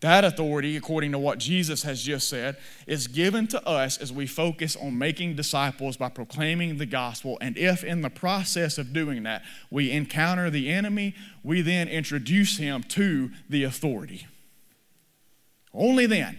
[0.00, 2.56] That authority, according to what Jesus has just said,
[2.88, 7.38] is given to us as we focus on making disciples by proclaiming the gospel.
[7.40, 11.14] And if in the process of doing that we encounter the enemy,
[11.44, 14.26] we then introduce him to the authority.
[15.74, 16.38] Only then.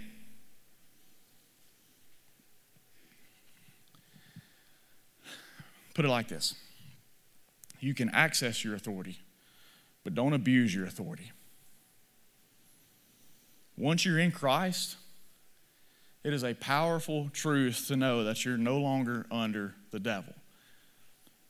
[5.93, 6.56] Put it like this
[7.80, 9.19] you can access your authority,
[10.04, 11.32] but don't abuse your authority.
[13.78, 14.96] Once you're in Christ,
[16.24, 20.34] it is a powerful truth to know that you're no longer under the devil.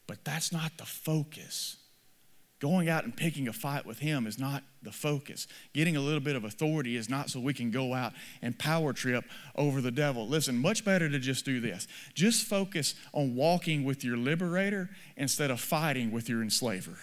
[0.07, 1.77] But that's not the focus.
[2.63, 5.47] Going out and picking a fight with him is not the focus.
[5.73, 8.93] Getting a little bit of authority is not so we can go out and power
[8.93, 9.25] trip
[9.57, 10.29] over the devil.
[10.29, 11.89] Listen, much better to just do this.
[12.13, 16.97] Just focus on walking with your liberator instead of fighting with your enslaver.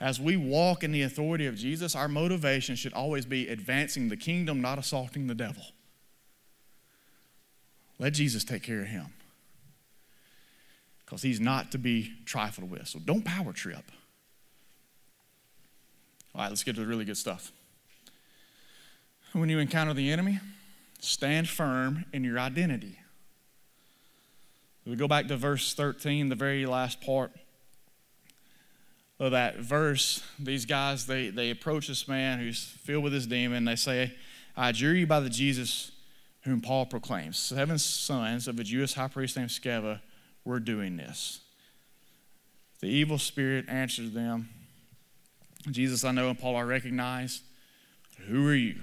[0.00, 4.16] As we walk in the authority of Jesus, our motivation should always be advancing the
[4.16, 5.64] kingdom, not assaulting the devil.
[7.98, 9.12] Let Jesus take care of him
[11.12, 12.88] because he's not to be trifled with.
[12.88, 13.84] So don't power trip.
[16.34, 17.52] All right, let's get to the really good stuff.
[19.34, 20.40] When you encounter the enemy,
[21.00, 22.98] stand firm in your identity.
[24.86, 27.30] We go back to verse 13, the very last part
[29.20, 30.22] of that verse.
[30.38, 33.66] These guys, they, they approach this man who's filled with this demon.
[33.66, 34.14] They say,
[34.56, 35.92] I adjure you by the Jesus
[36.44, 37.36] whom Paul proclaims.
[37.36, 40.00] Seven sons of a Jewish high priest named Sceva
[40.44, 41.40] we're doing this.
[42.80, 44.48] The evil spirit answered them,
[45.70, 47.42] Jesus, I know, and Paul, I recognize.
[48.26, 48.76] Who are you?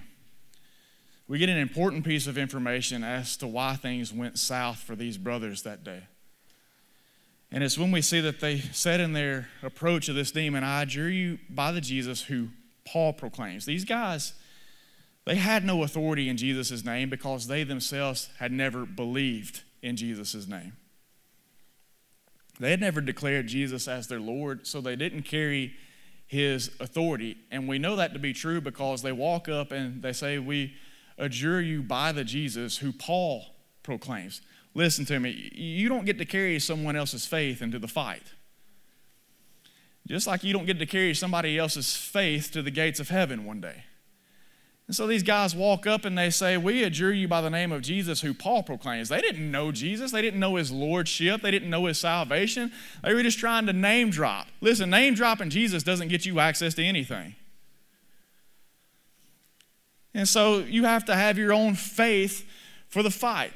[1.27, 5.17] We get an important piece of information as to why things went south for these
[5.17, 6.03] brothers that day.
[7.51, 10.83] And it's when we see that they said in their approach of this demon, I
[10.83, 12.49] adjure you by the Jesus who
[12.85, 13.65] Paul proclaims.
[13.65, 14.33] These guys,
[15.25, 20.47] they had no authority in Jesus' name because they themselves had never believed in Jesus'
[20.47, 20.73] name.
[22.59, 25.75] They had never declared Jesus as their Lord, so they didn't carry
[26.27, 27.37] his authority.
[27.51, 30.75] And we know that to be true because they walk up and they say, We
[31.17, 33.45] adjure you by the Jesus who Paul
[33.83, 34.41] proclaims.
[34.75, 38.33] Listen to me, you don't get to carry someone else's faith into the fight.
[40.07, 43.45] Just like you don't get to carry somebody else's faith to the gates of heaven
[43.45, 43.83] one day.
[44.89, 47.71] And so these guys walk up and they say, We adjure you by the name
[47.71, 49.07] of Jesus, who Paul proclaims.
[49.07, 50.11] They didn't know Jesus.
[50.11, 51.43] They didn't know his lordship.
[51.43, 52.71] They didn't know his salvation.
[53.03, 54.47] They were just trying to name drop.
[54.61, 57.35] Listen, name dropping Jesus doesn't get you access to anything.
[60.15, 62.49] And so you have to have your own faith
[62.87, 63.53] for the fight.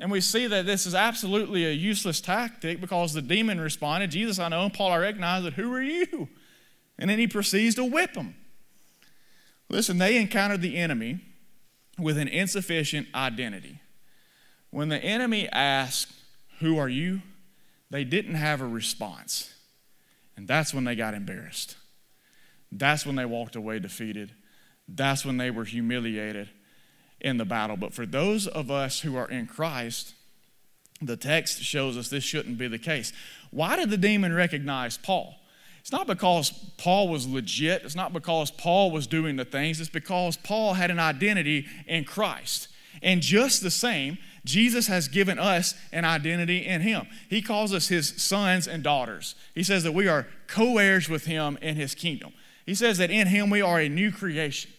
[0.00, 4.40] And we see that this is absolutely a useless tactic because the demon responded, Jesus,
[4.40, 5.52] I know, and Paul, I recognize it.
[5.52, 6.28] Who are you?
[6.98, 8.34] And then he proceeds to whip him.
[9.68, 11.20] Listen, they encountered the enemy
[11.98, 13.80] with an insufficient identity.
[14.70, 16.12] When the enemy asked,
[16.60, 17.22] Who are you?
[17.90, 19.54] they didn't have a response.
[20.36, 21.76] And that's when they got embarrassed.
[22.70, 24.32] That's when they walked away defeated.
[24.86, 26.50] That's when they were humiliated
[27.20, 27.76] in the battle.
[27.76, 30.14] But for those of us who are in Christ,
[31.00, 33.12] the text shows us this shouldn't be the case.
[33.50, 35.36] Why did the demon recognize Paul?
[35.80, 37.82] It's not because Paul was legit.
[37.84, 39.80] It's not because Paul was doing the things.
[39.80, 42.68] It's because Paul had an identity in Christ.
[43.02, 47.06] And just the same, Jesus has given us an identity in him.
[47.28, 49.34] He calls us his sons and daughters.
[49.54, 52.32] He says that we are co heirs with him in his kingdom.
[52.66, 54.70] He says that in him we are a new creation.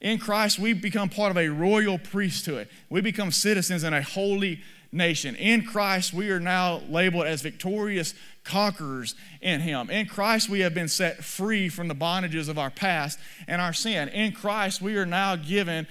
[0.00, 2.68] In Christ, we become part of a royal priesthood.
[2.88, 4.60] We become citizens in a holy
[4.92, 5.34] nation.
[5.36, 9.90] In Christ, we are now labeled as victorious conquerors in Him.
[9.90, 13.72] In Christ, we have been set free from the bondages of our past and our
[13.72, 14.08] sin.
[14.08, 15.86] In Christ, we are now given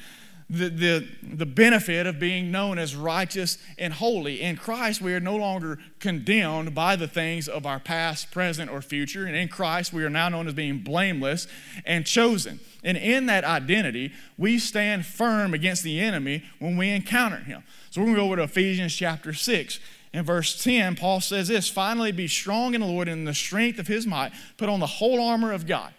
[0.49, 4.41] the, the, the benefit of being known as righteous and holy.
[4.41, 8.81] In Christ, we are no longer condemned by the things of our past, present, or
[8.81, 9.25] future.
[9.25, 11.47] And in Christ, we are now known as being blameless
[11.85, 12.61] and chosen.
[12.81, 17.63] And in that identity, we stand firm against the enemy when we encounter him.
[17.89, 19.79] So we're going to go over to Ephesians chapter 6.
[20.13, 23.33] In verse 10, Paul says this Finally, be strong in the Lord and in the
[23.33, 24.31] strength of his might.
[24.55, 25.93] Put on the whole armor of God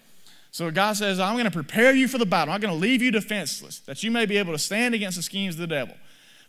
[0.51, 2.53] so God says, I'm going to prepare you for the battle.
[2.53, 5.23] I'm going to leave you defenseless, that you may be able to stand against the
[5.23, 5.95] schemes of the devil.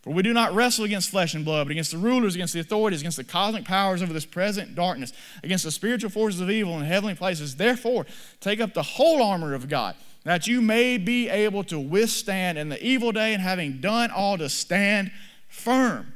[0.02, 2.62] For we do not wrestle against flesh and blood, but against the rulers, against the
[2.62, 5.12] authorities, against the cosmic powers over this present darkness,
[5.44, 7.58] against the spiritual forces of evil in heavenly places.
[7.58, 8.06] Therefore,
[8.40, 12.70] take up the whole armor of God, that you may be able to withstand in
[12.70, 15.12] the evil day, and having done all to stand
[15.50, 16.14] firm.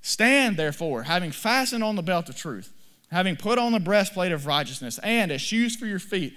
[0.00, 2.72] Stand, therefore, having fastened on the belt of truth,
[3.10, 6.34] having put on the breastplate of righteousness, and as shoes for your feet,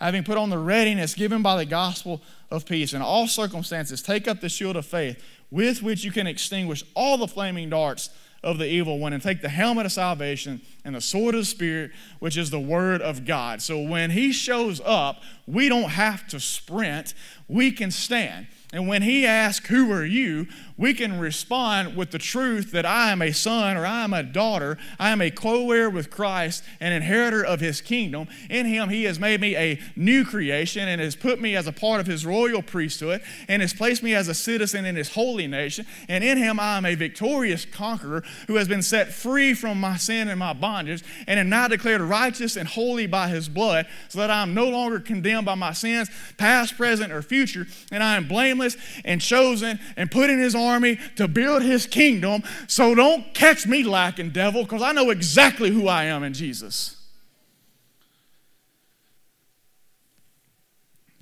[0.00, 2.94] having put on the readiness given by the gospel of peace.
[2.94, 7.18] In all circumstances, take up the shield of faith with which you can extinguish all
[7.18, 8.10] the flaming darts
[8.42, 11.44] of the evil one, and take the helmet of salvation and the sword of the
[11.44, 13.60] Spirit, which is the word of God.
[13.60, 17.12] So when he shows up, we don't have to sprint,
[17.48, 18.46] we can stand.
[18.72, 20.46] And when he asks, Who are you?
[20.80, 24.22] we can respond with the truth that I am a son or I am a
[24.22, 24.78] daughter.
[24.98, 28.28] I am a co heir with Christ, an inheritor of his kingdom.
[28.48, 31.72] In him, he has made me a new creation and has put me as a
[31.72, 35.46] part of his royal priesthood and has placed me as a citizen in his holy
[35.46, 35.84] nation.
[36.08, 39.98] And in him, I am a victorious conqueror who has been set free from my
[39.98, 44.18] sin and my bondage and am now declared righteous and holy by his blood so
[44.20, 47.66] that I am no longer condemned by my sins, past, present, or future.
[47.92, 48.59] And I am blameless
[49.04, 52.42] and chosen and put in his army to build his kingdom.
[52.66, 56.96] So don't catch me lacking, devil, because I know exactly who I am in Jesus.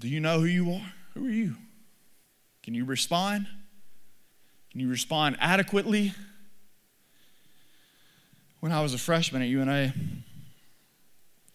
[0.01, 0.93] Do you know who you are?
[1.15, 1.57] Who are you?
[2.63, 3.47] Can you respond?
[4.71, 6.13] Can you respond adequately?
[8.61, 9.95] When I was a freshman at UNA,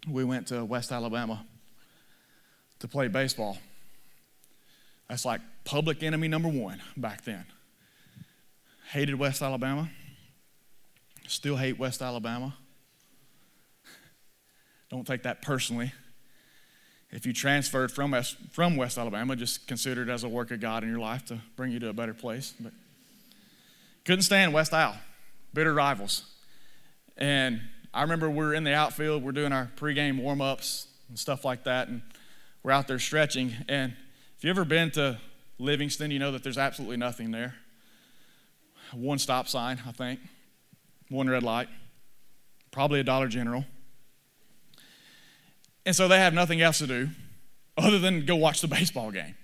[0.09, 1.45] we went to West Alabama
[2.79, 3.57] to play baseball.
[5.07, 7.45] That's like public enemy number one back then
[8.93, 9.89] hated West Alabama,
[11.27, 12.53] still hate West Alabama.
[14.91, 15.91] Don't take that personally.
[17.09, 20.59] If you transferred from West, from West Alabama, just consider it as a work of
[20.59, 22.53] God in your life to bring you to a better place.
[22.59, 22.71] But
[24.05, 24.95] couldn't stand West Al,
[25.55, 26.23] bitter rivals.
[27.17, 27.61] And
[27.95, 31.43] I remember we are in the outfield, we're doing our pregame warm ups and stuff
[31.43, 32.03] like that, and
[32.61, 33.53] we're out there stretching.
[33.67, 33.93] And
[34.37, 35.19] if you've ever been to
[35.59, 37.55] Livingston, you know that there's absolutely nothing there
[38.95, 40.19] one stop sign, I think,
[41.09, 41.67] one red light,
[42.71, 43.65] probably a Dollar General.
[45.85, 47.09] And so they have nothing else to do
[47.77, 49.35] other than go watch the baseball game.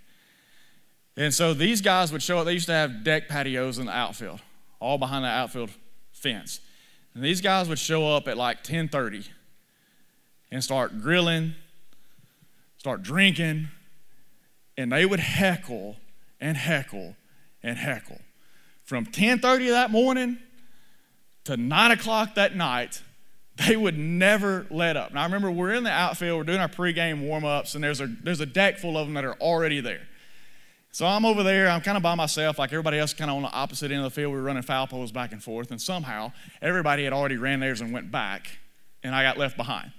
[1.18, 2.46] And so these guys would show up.
[2.46, 4.40] They used to have deck patios in the outfield,
[4.80, 5.72] all behind the outfield
[6.14, 6.62] fence.
[7.14, 9.28] And these guys would show up at like 10:30
[10.52, 11.56] and start grilling,
[12.78, 13.68] start drinking,
[14.80, 15.98] and they would heckle
[16.40, 17.16] and heckle
[17.62, 18.20] and heckle
[18.86, 20.40] from 10:30 that morning
[21.44, 23.04] to 9 o'clock that night,
[23.56, 25.14] they would never let up.
[25.14, 28.08] Now I remember we're in the outfield, we're doing our pregame warm-ups, and there's a
[28.08, 30.08] there's a deck full of them that are already there.
[30.92, 33.44] So I'm over there, I'm kind of by myself, like everybody else, kind of on
[33.44, 34.32] the opposite end of the field.
[34.34, 37.82] We were running foul poles back and forth, and somehow everybody had already ran theirs
[37.82, 38.58] and went back,
[39.04, 39.92] and I got left behind.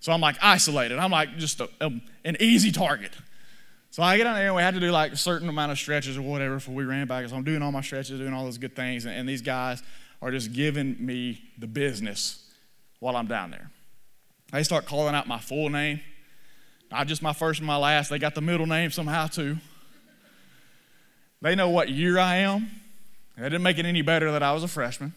[0.00, 0.98] So I'm like isolated.
[0.98, 1.90] I'm like just a, a,
[2.24, 3.12] an easy target.
[3.98, 5.78] So I get on there and we had to do like a certain amount of
[5.78, 7.28] stretches or whatever before we ran back.
[7.28, 9.82] So I'm doing all my stretches, doing all those good things, and, and these guys
[10.22, 12.48] are just giving me the business
[13.00, 13.72] while I'm down there.
[14.52, 16.00] They start calling out my full name,
[16.92, 18.08] not just my first and my last.
[18.08, 19.56] They got the middle name somehow too.
[21.42, 22.70] They know what year I am.
[23.36, 25.12] That didn't make it any better that I was a freshman.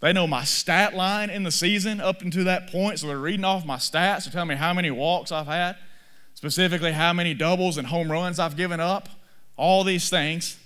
[0.00, 3.46] They know my stat line in the season up until that point, so they're reading
[3.46, 4.24] off my stats.
[4.24, 5.76] They're telling me how many walks I've had,
[6.34, 9.08] specifically how many doubles and home runs I've given up,
[9.56, 10.58] all these things.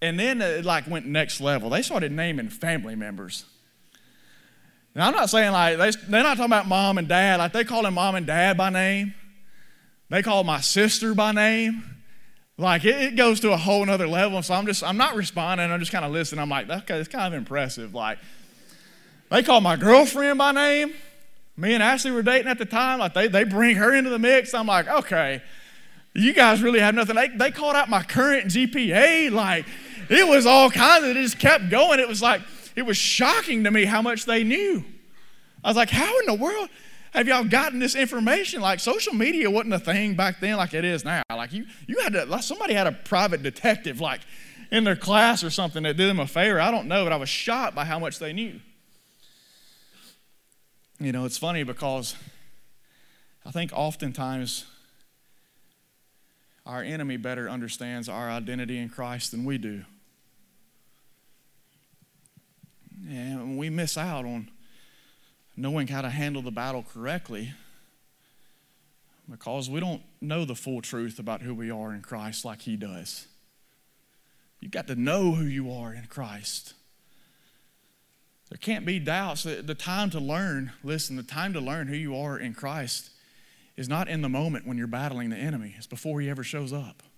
[0.00, 1.70] And then it like went next level.
[1.70, 3.44] They started naming family members.
[4.94, 7.38] Now I'm not saying like they, they're not talking about mom and dad.
[7.38, 9.14] Like they call him mom and dad by name.
[10.10, 11.84] They call my sister by name.
[12.58, 14.42] Like it, it goes to a whole nother level.
[14.42, 15.70] So I'm just I'm not responding.
[15.70, 16.42] I'm just kind of listening.
[16.42, 17.94] I'm like, okay, it's kind of impressive.
[17.94, 18.18] Like
[19.30, 20.92] they call my girlfriend by name.
[21.56, 22.98] Me and Ashley were dating at the time.
[22.98, 24.54] Like they, they bring her into the mix.
[24.54, 25.42] I'm like, okay,
[26.14, 27.16] you guys really have nothing.
[27.16, 29.30] They, they called out my current GPA.
[29.30, 29.66] Like
[30.08, 32.00] it was all kinds of, it just kept going.
[32.00, 32.40] It was like,
[32.74, 34.84] it was shocking to me how much they knew.
[35.62, 36.68] I was like, how in the world
[37.12, 38.62] have y'all gotten this information?
[38.62, 41.22] Like social media wasn't a thing back then like it is now.
[41.30, 44.22] Like you, you had to, like somebody had a private detective like
[44.70, 46.58] in their class or something that did them a favor.
[46.60, 48.58] I don't know, but I was shocked by how much they knew.
[51.02, 52.14] You know, it's funny because
[53.44, 54.66] I think oftentimes
[56.64, 59.82] our enemy better understands our identity in Christ than we do.
[63.10, 64.48] And we miss out on
[65.56, 67.52] knowing how to handle the battle correctly
[69.28, 72.76] because we don't know the full truth about who we are in Christ like He
[72.76, 73.26] does.
[74.60, 76.74] You've got to know who you are in Christ.
[78.52, 79.44] There can't be doubts.
[79.44, 83.08] The time to learn, listen, the time to learn who you are in Christ
[83.78, 86.70] is not in the moment when you're battling the enemy, it's before he ever shows
[86.70, 87.02] up.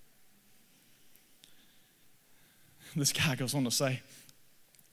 [2.94, 4.00] This guy goes on to say,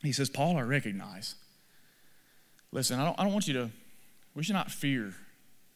[0.02, 1.36] he says, Paul, I recognize.
[2.72, 3.70] Listen, I don't, I don't want you to,
[4.34, 5.14] we should not fear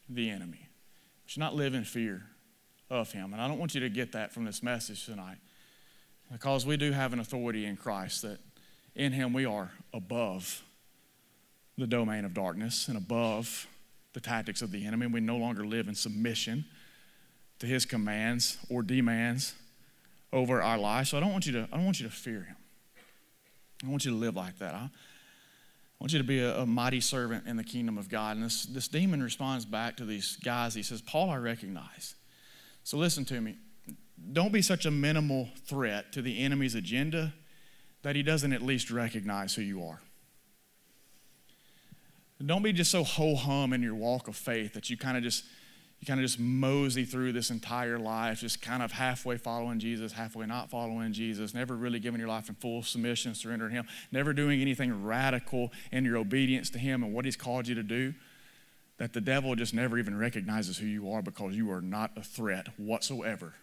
[0.08, 0.68] the enemy.
[0.68, 2.24] We should not live in fear
[2.90, 3.32] of him.
[3.32, 5.38] And I don't want you to get that from this message tonight.
[6.32, 8.40] Because we do have an authority in Christ that
[8.96, 10.62] in him we are above
[11.78, 13.68] the domain of darkness and above
[14.14, 15.06] the tactics of the enemy.
[15.06, 16.64] We no longer live in submission
[17.58, 19.54] to his commands or demands
[20.32, 21.10] over our lives.
[21.10, 22.56] So I don't want you to, I don't want you to fear him.
[23.84, 24.74] I want you to live like that.
[24.74, 24.88] I
[26.00, 28.36] want you to be a, a, mighty servant in the kingdom of God.
[28.36, 30.74] And this, this demon responds back to these guys.
[30.74, 32.14] He says, Paul, I recognize.
[32.84, 33.56] So listen to me.
[34.32, 37.34] Don't be such a minimal threat to the enemy's agenda
[38.06, 40.00] that he doesn't at least recognize who you are.
[42.44, 45.24] Don't be just so ho hum in your walk of faith that you kind of
[45.24, 45.42] just
[45.98, 50.12] you kind of just mosey through this entire life, just kind of halfway following Jesus,
[50.12, 53.88] halfway not following Jesus, never really giving your life in full submission, surrender to Him,
[54.12, 57.82] never doing anything radical in your obedience to Him and what He's called you to
[57.82, 58.14] do,
[58.98, 62.22] that the devil just never even recognizes who you are because you are not a
[62.22, 63.54] threat whatsoever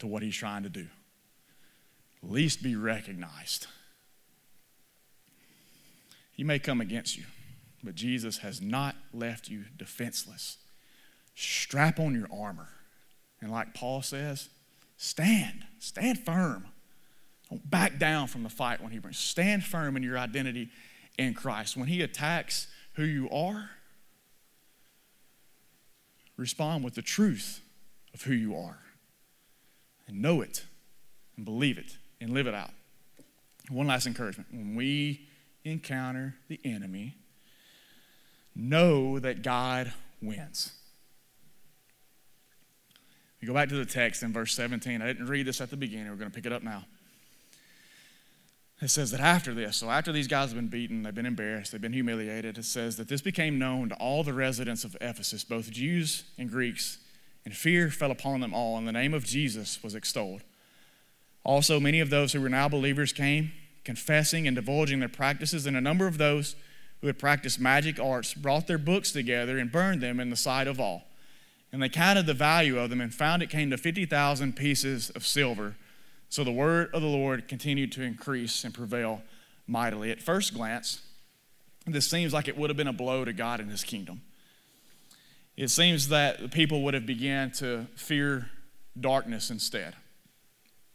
[0.00, 0.88] to what He's trying to do.
[2.22, 3.66] Least be recognized.
[6.30, 7.24] He may come against you,
[7.82, 10.58] but Jesus has not left you defenseless
[11.34, 12.68] strap on your armor.
[13.40, 14.48] And like Paul says,
[14.96, 16.66] stand, stand firm.
[17.50, 19.18] Don't back down from the fight when he brings.
[19.18, 20.68] Stand firm in your identity
[21.18, 21.76] in Christ.
[21.76, 23.70] When he attacks who you are,
[26.36, 27.60] respond with the truth
[28.14, 28.78] of who you are.
[30.06, 30.64] And know it
[31.36, 32.70] and believe it and live it out.
[33.68, 34.48] One last encouragement.
[34.52, 35.28] When we
[35.64, 37.16] encounter the enemy,
[38.54, 40.72] know that God wins.
[43.40, 45.02] You go back to the text in verse 17.
[45.02, 46.08] I didn't read this at the beginning.
[46.08, 46.84] We're going to pick it up now.
[48.80, 51.70] It says that after this, so after these guys have been beaten, they've been embarrassed,
[51.70, 55.44] they've been humiliated, it says that this became known to all the residents of Ephesus,
[55.44, 56.98] both Jews and Greeks,
[57.44, 60.42] and fear fell upon them all, and the name of Jesus was extolled.
[61.44, 63.52] Also, many of those who were now believers came,
[63.84, 66.54] confessing and divulging their practices, and a number of those
[67.00, 70.68] who had practiced magic arts brought their books together and burned them in the sight
[70.68, 71.02] of all.
[71.72, 75.26] And they counted the value of them and found it came to 50,000 pieces of
[75.26, 75.74] silver.
[76.28, 79.22] So the word of the Lord continued to increase and prevail
[79.66, 80.10] mightily.
[80.10, 81.02] At first glance,
[81.86, 84.22] this seems like it would have been a blow to God and his kingdom.
[85.56, 88.50] It seems that the people would have began to fear
[88.98, 89.94] darkness instead.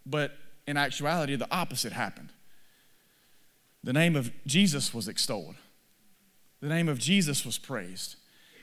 [0.10, 0.38] But
[0.68, 2.32] in actuality, the opposite happened.
[3.84, 5.56] The name of Jesus was extolled.
[6.62, 8.16] The name of Jesus was praised.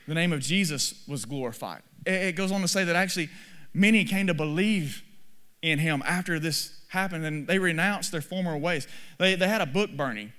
[0.07, 3.29] The name of Jesus was glorified it goes on to say that actually
[3.73, 5.03] many came to believe
[5.61, 8.87] in him after this happened and they renounced their former ways.
[9.17, 10.31] They, they had a book burning.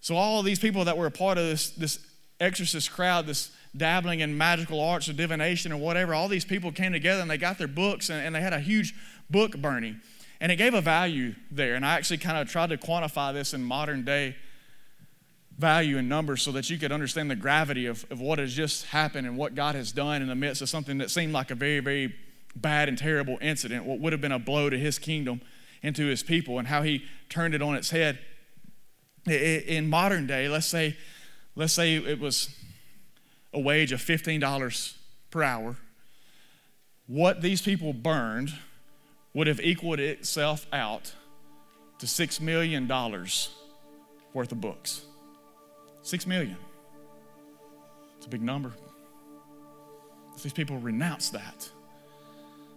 [0.00, 1.98] So all these people that were a part of this, this
[2.40, 6.92] exorcist crowd, this dabbling in magical arts or divination or whatever, all these people came
[6.92, 8.94] together and they got their books and, and they had a huge
[9.28, 10.00] book burning.
[10.40, 11.74] And it gave a value there.
[11.74, 14.36] And I actually kind of tried to quantify this in modern day
[15.58, 18.86] value in numbers so that you could understand the gravity of, of what has just
[18.86, 21.54] happened and what God has done in the midst of something that seemed like a
[21.54, 22.14] very, very
[22.54, 25.40] bad and terrible incident, what would have been a blow to his kingdom
[25.82, 28.18] and to his people, and how he turned it on its head.
[29.26, 30.96] In modern day, let's say,
[31.54, 32.54] let's say it was
[33.52, 34.94] a wage of $15
[35.30, 35.76] per hour.
[37.06, 38.52] What these people burned
[39.36, 41.12] would have equaled itself out
[41.98, 42.88] to $6 million
[44.32, 45.02] worth of books.
[46.00, 46.56] Six million.
[48.16, 48.72] It's a big number.
[50.42, 51.68] These people renounced that.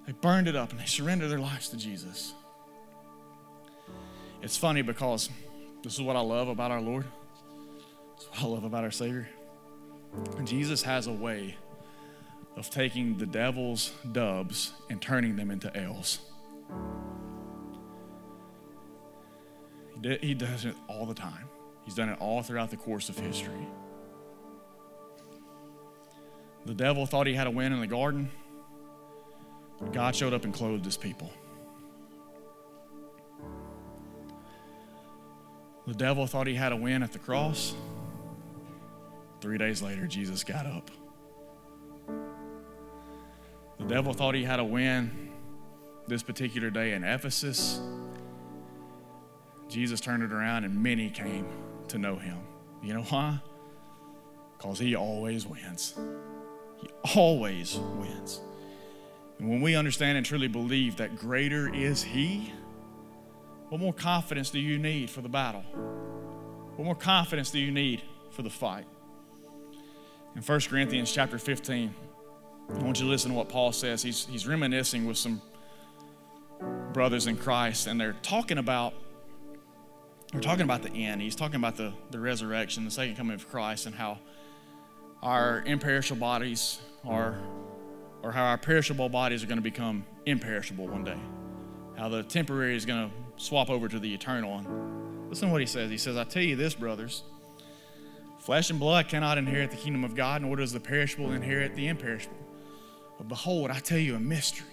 [0.06, 2.34] They burned it up and they surrendered their lives to Jesus.
[4.42, 5.30] It's funny because
[5.82, 7.06] this is what I love about our Lord.
[8.18, 9.30] This is what I love about our Savior.
[10.44, 11.56] Jesus has a way
[12.58, 16.20] of taking the devil's dubs and turning them into L's.
[20.02, 21.50] He does it all the time.
[21.84, 23.68] He's done it all throughout the course of history.
[26.66, 28.30] The devil thought he had a win in the garden.
[29.92, 31.32] God showed up and clothed his people.
[35.88, 37.74] The devil thought he had a win at the cross.
[39.42, 40.92] Three days later, Jesus got up.
[43.80, 45.29] The devil thought he had a win
[46.10, 47.80] this particular day in Ephesus.
[49.70, 51.48] Jesus turned it around and many came
[51.88, 52.40] to know him.
[52.84, 53.40] You know why?
[54.58, 55.96] Because he always wins.
[56.82, 58.42] He always wins.
[59.38, 62.52] And when we understand and truly believe that greater is he,
[63.70, 65.62] what more confidence do you need for the battle?
[66.76, 68.02] What more confidence do you need
[68.32, 68.86] for the fight?
[70.36, 71.94] In 1 Corinthians chapter 15,
[72.70, 74.02] I want you to listen to what Paul says.
[74.02, 75.42] He's, he's reminiscing with some
[76.94, 78.94] brothers in Christ, and they're talking about
[80.34, 81.22] we're talking about the end.
[81.22, 84.20] He's talking about the, the resurrection, the second coming of Christ, and how
[85.24, 87.40] our imperishable bodies are,
[88.22, 91.18] or how our perishable bodies are going to become imperishable one day.
[91.98, 94.60] How the temporary is going to swap over to the eternal.
[94.60, 95.90] And listen to what he says.
[95.90, 97.24] He says, I tell you this, brothers
[98.40, 101.88] flesh and blood cannot inherit the kingdom of God, nor does the perishable inherit the
[101.88, 102.36] imperishable.
[103.18, 104.66] But behold, I tell you a mystery.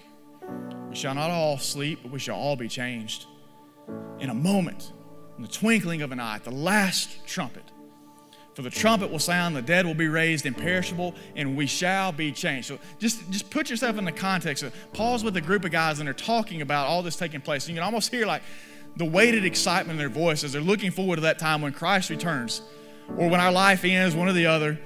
[0.96, 3.26] We shall not all sleep, but we shall all be changed.
[4.18, 4.92] In a moment,
[5.36, 7.64] in the twinkling of an eye, the last trumpet.
[8.54, 12.32] For the trumpet will sound, the dead will be raised imperishable, and we shall be
[12.32, 12.68] changed.
[12.68, 15.98] So just, just put yourself in the context of Paul's with a group of guys
[15.98, 17.66] and they're talking about all this taking place.
[17.66, 18.40] And you can almost hear like
[18.96, 20.52] the weighted excitement in their voices.
[20.52, 22.62] They're looking forward to that time when Christ returns
[23.18, 24.78] or when our life ends, one or the other,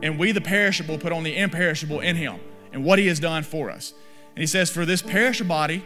[0.00, 2.38] and we, the perishable, put on the imperishable in him
[2.72, 3.94] and what he has done for us.
[4.36, 5.84] And he says, For this perishable body,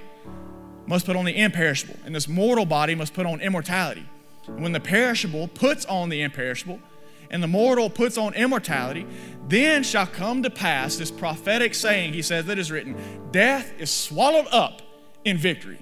[0.87, 4.05] must put on the imperishable, and this mortal body must put on immortality.
[4.49, 6.81] And when the perishable puts on the imperishable,
[7.31, 9.07] and the mortal puts on immortality,
[9.47, 12.97] then shall come to pass this prophetic saying, he says, that is written
[13.31, 14.83] Death is swallowed up
[15.25, 15.79] in victory.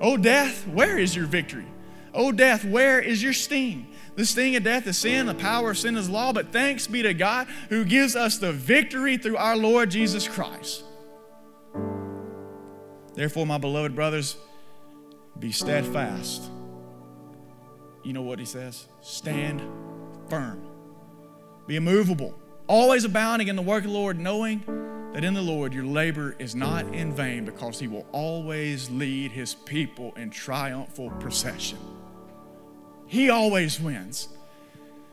[0.00, 1.66] O death, where is your victory?
[2.14, 3.92] O death, where is your sting?
[4.14, 7.02] The sting of death is sin, the power of sin is law, but thanks be
[7.02, 10.84] to God who gives us the victory through our Lord Jesus Christ.
[13.16, 14.36] Therefore, my beloved brothers,
[15.38, 16.50] be steadfast.
[18.04, 18.86] You know what he says?
[19.00, 19.60] Stand
[20.28, 20.64] firm.
[21.66, 22.38] Be immovable,
[22.68, 24.62] always abounding in the work of the Lord, knowing
[25.12, 29.32] that in the Lord your labor is not in vain because he will always lead
[29.32, 31.78] his people in triumphal procession.
[33.06, 34.28] He always wins.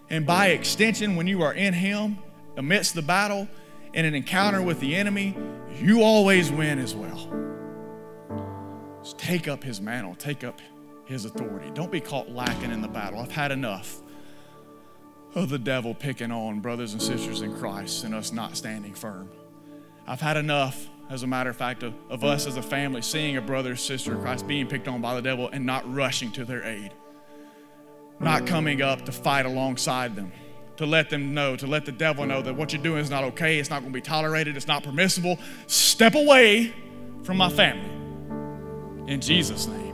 [0.10, 2.20] And by extension, when you are in him,
[2.58, 3.48] amidst the battle,
[3.94, 5.38] in an encounter with the enemy,
[5.80, 7.53] you always win as well.
[9.12, 10.62] Take up his mantle, take up
[11.06, 11.70] his authority.
[11.74, 13.20] Don't be caught lacking in the battle.
[13.20, 14.02] I've had enough
[15.36, 19.30] of the devil picking on brothers and sisters in Christ and us not standing firm.
[20.08, 23.38] I've had enough, as a matter of fact, of, of us as a family seeing
[23.38, 26.32] a brother or sister in Christ being picked on by the devil and not rushing
[26.34, 26.94] to their aid,
[28.20, 30.32] not coming up to fight alongside them
[30.78, 33.24] to let them know, to let the devil know that what you're doing is not
[33.24, 35.38] okay, it's not going to be tolerated, it's not permissible.
[35.68, 36.74] Step away
[37.24, 38.03] from my family
[39.08, 39.93] in Jesus' name.